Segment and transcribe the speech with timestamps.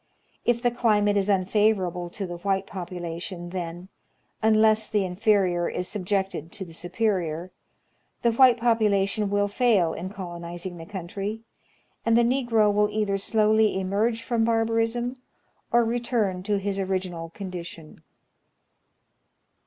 [0.45, 3.87] If the climate is unfavorable to the white population, then,
[4.41, 7.51] unless the inferior is subjected to the superior,
[8.23, 11.41] the white population will fail in colonizing the country,
[12.03, 15.17] and the Negro will either slowly emerge from barbar ism,
[15.71, 18.01] or return to his original condition.